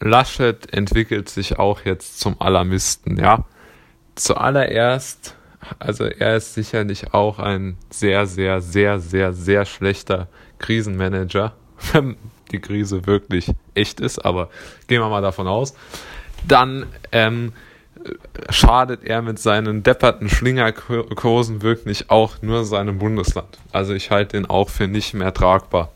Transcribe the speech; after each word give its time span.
Laschet 0.00 0.72
entwickelt 0.72 1.28
sich 1.28 1.58
auch 1.58 1.84
jetzt 1.84 2.20
zum 2.20 2.40
Alarmisten, 2.40 3.16
ja. 3.16 3.44
Zuallererst, 4.14 5.36
also 5.78 6.04
er 6.04 6.36
ist 6.36 6.54
sicherlich 6.54 7.14
auch 7.14 7.38
ein 7.38 7.76
sehr, 7.90 8.26
sehr, 8.26 8.60
sehr, 8.60 9.00
sehr, 9.00 9.32
sehr 9.32 9.64
schlechter 9.64 10.28
Krisenmanager, 10.58 11.54
wenn 11.92 12.16
die 12.52 12.60
Krise 12.60 13.06
wirklich 13.06 13.50
echt 13.74 14.00
ist, 14.00 14.24
aber 14.24 14.50
gehen 14.86 15.00
wir 15.00 15.08
mal 15.08 15.22
davon 15.22 15.48
aus. 15.48 15.74
Dann 16.46 16.86
ähm, 17.10 17.52
schadet 18.50 19.04
er 19.04 19.22
mit 19.22 19.38
seinen 19.38 19.82
depperten 19.82 20.28
Schlingerkursen 20.28 21.62
wirklich 21.62 22.10
auch 22.10 22.42
nur 22.42 22.64
seinem 22.64 22.98
Bundesland. 22.98 23.58
Also 23.72 23.94
ich 23.94 24.10
halte 24.10 24.36
den 24.36 24.46
auch 24.46 24.68
für 24.68 24.86
nicht 24.86 25.14
mehr 25.14 25.32
tragbar. 25.32 25.90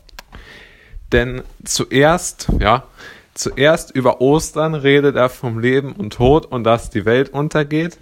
Denn 1.11 1.41
zuerst, 1.63 2.49
ja, 2.59 2.83
zuerst 3.39 3.91
über 3.91 4.19
Ostern 4.19 4.75
redet 4.75 5.15
er 5.15 5.29
vom 5.29 5.59
Leben 5.59 5.93
und 5.93 6.13
Tod 6.13 6.45
und 6.45 6.65
dass 6.65 6.89
die 6.89 7.05
Welt 7.05 7.29
untergeht. 7.29 7.97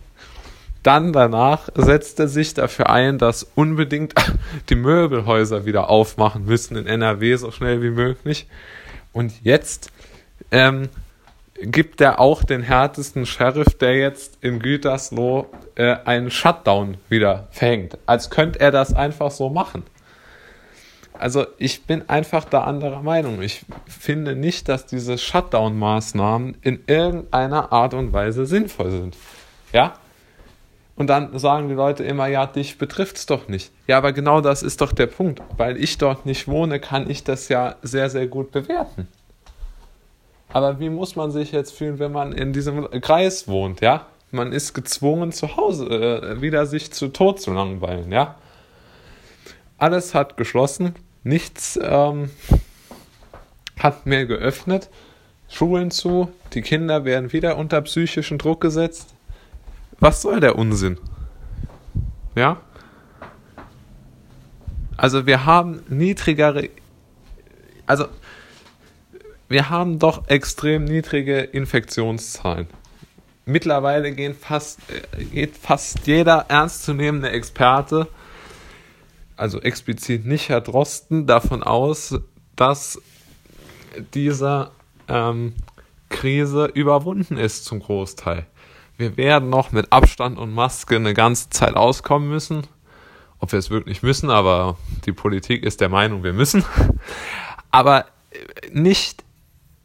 Dann 0.82 1.14
danach 1.14 1.70
setzt 1.76 2.20
er 2.20 2.28
sich 2.28 2.54
dafür 2.56 2.90
ein, 2.90 3.18
dass 3.20 3.44
unbedingt 3.44 4.16
die 4.70 4.76
Möbelhäuser 4.76 5.66
wieder 5.66 5.90
aufmachen 5.90 6.46
müssen 6.46 6.76
in 6.76 6.88
NRW 6.88 7.36
so 7.36 7.52
schnell 7.52 7.84
wie 7.84 7.92
möglich. 7.92 8.48
Und 9.14 9.44
jetzt 9.44 9.92
ähm, 10.52 10.90
gibt 11.62 12.02
er 12.02 12.20
auch 12.20 12.44
den 12.44 12.64
härtesten 12.64 13.28
Sheriff, 13.28 13.78
der 13.78 13.96
jetzt 13.96 14.40
in 14.42 14.60
Gütersloh 14.60 15.48
äh, 15.76 15.98
einen 16.06 16.32
Shutdown 16.32 16.98
wieder 17.10 17.48
verhängt. 17.52 17.98
Als 18.08 18.32
könnte 18.32 18.60
er 18.60 18.72
das 18.72 18.94
einfach 18.94 19.30
so 19.30 19.50
machen. 19.50 19.84
Also 21.20 21.46
ich 21.58 21.84
bin 21.84 22.08
einfach 22.10 22.46
da 22.46 22.64
anderer 22.64 23.02
Meinung. 23.02 23.42
Ich 23.42 23.66
finde 23.88 24.36
nicht, 24.36 24.70
dass 24.70 24.86
diese 24.86 25.18
Shutdown-Maßnahmen 25.18 26.58
in 26.62 26.84
irgendeiner 26.88 27.72
Art 27.72 27.94
und 27.94 28.14
Weise 28.14 28.46
sinnvoll 28.46 28.92
sind. 28.92 29.18
Ja? 29.74 29.94
Und 30.96 31.08
dann 31.08 31.38
sagen 31.38 31.70
die 31.70 31.76
Leute 31.76 32.04
immer, 32.04 32.28
ja, 32.28 32.48
dich 32.48 32.80
betrifft 32.80 33.18
es 33.18 33.28
doch 33.28 33.48
nicht. 33.48 33.72
Ja, 33.86 34.00
aber 34.00 34.14
genau 34.14 34.42
das 34.42 34.64
ist 34.64 34.82
doch 34.82 34.92
der 34.92 35.06
Punkt. 35.06 35.42
Weil 35.56 35.78
ich 35.78 35.98
dort 36.00 36.26
nicht 36.26 36.48
wohne, 36.48 36.80
kann 36.80 37.10
ich 37.10 37.24
das 37.24 37.50
ja 37.50 37.76
sehr, 37.84 38.10
sehr 38.10 38.28
gut 38.28 38.52
bewerten. 38.52 39.08
Aber 40.50 40.80
wie 40.80 40.90
muss 40.90 41.16
man 41.16 41.32
sich 41.32 41.52
jetzt 41.52 41.72
fühlen, 41.72 42.00
wenn 42.00 42.12
man 42.12 42.32
in 42.32 42.52
diesem 42.54 42.90
Kreis 43.02 43.48
wohnt, 43.48 43.82
ja? 43.82 44.08
Man 44.32 44.52
ist 44.52 44.74
gezwungen, 44.74 45.32
zu 45.32 45.56
Hause 45.56 45.86
äh, 45.86 46.42
wieder 46.42 46.66
sich 46.66 46.92
zu 46.92 47.10
Tod 47.10 47.40
zu 47.40 47.54
langweilen, 47.54 48.12
ja? 48.12 48.36
Alles 49.78 50.16
hat 50.16 50.38
geschlossen, 50.38 50.96
nichts 51.28 51.80
ähm, 51.82 52.30
hat 53.78 54.06
mehr 54.06 54.26
geöffnet, 54.26 54.90
Schulen 55.50 55.92
zu, 55.92 56.32
die 56.54 56.62
Kinder 56.62 57.06
werden 57.06 57.32
wieder 57.32 57.58
unter 57.58 57.82
psychischen 57.82 58.38
Druck 58.38 58.62
gesetzt. 58.62 59.14
Was 60.00 60.22
soll 60.22 60.40
der 60.40 60.58
Unsinn? 60.58 60.98
Ja? 62.36 62.62
Also 64.98 65.26
wir 65.26 65.46
haben 65.46 65.84
niedrigere, 65.90 66.70
also 67.86 68.08
wir 69.48 69.70
haben 69.70 70.00
doch 70.00 70.28
extrem 70.28 70.86
niedrige 70.86 71.40
Infektionszahlen. 71.40 72.68
Mittlerweile 73.46 74.12
gehen 74.12 74.36
fast, 74.36 74.80
äh, 74.90 75.24
geht 75.24 75.56
fast 75.56 76.06
jeder 76.06 76.46
ernstzunehmende 76.50 77.30
Experte, 77.30 78.08
also 79.38 79.62
explizit 79.62 80.26
nicht 80.26 80.50
Herr 80.50 80.62
Drosten, 80.62 81.26
davon 81.26 81.64
aus, 81.64 82.20
dass 82.56 83.02
diese 84.14 84.72
ähm, 85.08 85.54
Krise 86.10 86.66
überwunden 86.66 87.38
ist 87.38 87.66
zum 87.66 87.80
Großteil. 87.80 88.46
Wir 88.98 89.16
werden 89.16 89.50
noch 89.50 89.72
mit 89.72 89.92
Abstand 89.92 90.40
und 90.40 90.54
Maske 90.54 90.96
eine 90.96 91.14
ganze 91.14 91.50
Zeit 91.50 91.76
auskommen 91.76 92.30
müssen. 92.30 92.66
Ob 93.40 93.52
wir 93.52 93.60
es 93.60 93.70
wirklich 93.70 94.02
müssen, 94.02 94.32
aber 94.32 94.78
die 95.06 95.12
Politik 95.12 95.64
ist 95.64 95.80
der 95.80 95.90
Meinung, 95.90 96.24
wir 96.24 96.34
müssen. 96.34 96.66
Aber 97.70 98.06
nicht 98.72 99.24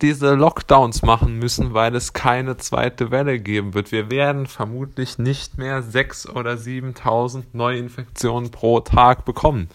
diese 0.03 0.35
Lockdowns 0.35 1.03
machen 1.03 1.39
müssen, 1.39 1.75
weil 1.75 1.95
es 1.95 2.13
keine 2.13 2.57
zweite 2.57 3.13
Welle 3.13 3.39
geben 3.39 3.73
wird. 3.73 3.93
Wir 3.93 4.11
werden 4.11 4.47
vermutlich 4.47 5.19
nicht 5.19 5.59
mehr 5.59 5.83
6.000 5.83 6.33
oder 6.35 6.55
7.000 6.55 7.45
Neuinfektionen 7.53 8.51
pro 8.51 8.81
Tag 8.81 9.25
bekommen. 9.25 9.69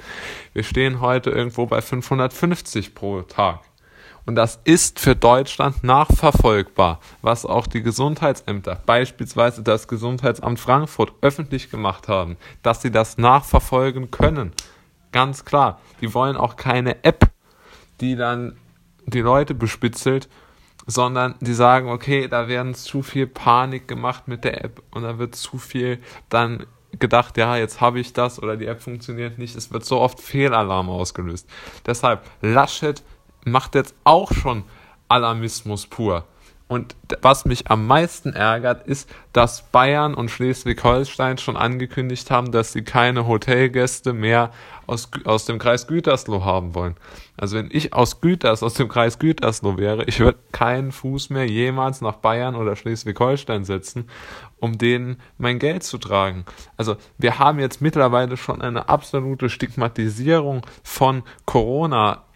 Wir 0.54 0.64
stehen 0.64 1.00
heute 1.00 1.30
irgendwo 1.30 1.66
bei 1.66 1.82
550 1.82 2.94
pro 2.94 3.22
Tag. 3.22 3.62
Und 4.26 4.36
das 4.36 4.60
ist 4.66 5.00
für 5.00 5.16
Deutschland 5.16 5.86
nachverfolgbar, 5.86 7.00
was 7.22 7.46
auch 7.46 7.66
die 7.66 7.82
Gesundheitsämter, 7.82 8.82
beispielsweise 8.86 9.64
das 9.64 9.88
Gesundheitsamt 9.88 10.60
Frankfurt, 10.60 11.14
öffentlich 11.22 11.72
gemacht 11.72 12.10
haben, 12.10 12.36
dass 12.62 12.82
sie 12.82 12.92
das 12.92 13.18
nachverfolgen 13.18 14.12
können. 14.12 14.52
Ganz 15.14 15.46
klar. 15.46 15.80
Die 16.02 16.14
wollen 16.14 16.36
auch 16.36 16.58
keine 16.58 17.06
App, 17.06 17.30
die 18.02 18.18
dann 18.18 18.58
die 19.08 19.22
Leute 19.22 19.56
bespitzelt, 19.56 20.30
sondern 20.86 21.36
die 21.42 21.54
sagen, 21.54 21.90
okay, 21.90 22.28
da 22.28 22.48
werden 22.48 22.76
zu 22.76 23.02
viel 23.02 23.28
Panik 23.28 23.88
gemacht 23.88 24.28
mit 24.28 24.44
der 24.44 24.64
App 24.64 24.84
und 24.92 25.04
da 25.04 25.18
wird 25.18 25.36
zu 25.36 25.58
viel 25.58 26.00
dann 26.30 26.66
gedacht, 27.00 27.38
ja, 27.38 27.58
jetzt 27.58 27.82
habe 27.82 28.00
ich 28.00 28.14
das 28.14 28.42
oder 28.42 28.56
die 28.56 28.68
App 28.68 28.82
funktioniert 28.82 29.38
nicht. 29.38 29.56
Es 29.56 29.72
wird 29.72 29.86
so 29.86 30.00
oft 30.00 30.20
Fehlalarm 30.20 30.90
ausgelöst. 30.90 31.50
Deshalb, 31.86 32.24
Laschet 32.42 33.04
macht 33.46 33.76
jetzt 33.76 33.96
auch 34.04 34.32
schon 34.32 34.64
Alarmismus 35.10 35.88
pur. 35.88 36.26
Und 36.68 36.98
was 37.22 37.46
mich 37.46 37.72
am 37.72 37.88
meisten 37.88 38.34
ärgert, 38.34 38.86
ist, 38.88 39.10
dass 39.32 39.72
Bayern 39.72 40.14
und 40.14 40.30
Schleswig-Holstein 40.30 41.38
schon 41.38 41.56
angekündigt 41.56 42.30
haben, 42.30 42.52
dass 42.52 42.74
sie 42.74 42.84
keine 42.84 43.26
Hotelgäste 43.26 44.12
mehr 44.12 44.52
aus, 44.86 45.10
aus 45.24 45.46
dem 45.46 45.60
Kreis 45.60 45.88
Gütersloh 45.88 46.44
haben 46.44 46.76
wollen. 46.76 46.96
Also 47.38 47.56
wenn 47.56 47.70
ich 47.72 47.94
aus 47.94 48.20
Güters, 48.20 48.64
aus 48.64 48.74
dem 48.74 48.90
Kreis 48.90 49.18
Gütersloh 49.18 49.78
wäre, 49.78 50.04
ich 50.06 50.20
würde 50.20 50.40
keinen 50.52 50.92
Fuß 50.92 51.30
mehr 51.30 51.48
jemals 51.48 52.02
nach 52.02 52.16
Bayern 52.16 52.56
oder 52.56 52.76
Schleswig-Holstein 52.76 53.64
setzen, 53.64 54.10
um 54.60 54.78
denen 54.78 55.22
mein 55.38 55.60
Geld 55.60 55.84
zu 55.84 55.98
tragen. 55.98 56.44
Also 56.76 56.98
wir 57.18 57.40
haben 57.40 57.60
jetzt 57.60 57.82
mittlerweile 57.82 58.36
schon 58.36 58.62
eine 58.62 58.90
absolute 58.90 59.50
Stigmatisierung 59.50 60.66
von 60.84 61.24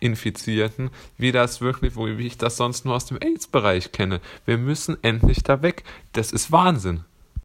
Corona-Infizierten, 0.01 0.89
wie 1.17 1.31
das 1.31 1.62
wirklich, 1.62 1.95
wie 1.95 2.28
ich 2.28 2.38
das 2.38 2.57
sonst 2.57 2.85
nur 2.85 2.95
aus 2.95 3.06
dem 3.06 3.17
AIDS-Bereich 3.22 3.91
kenne. 3.91 4.19
Wir 4.45 4.57
müssen 4.57 4.97
endlich 5.03 5.44
da 5.44 5.62
weg. 5.62 5.84
Das 6.13 6.31
ist 6.31 6.51
Wahnsinn. 6.51 7.06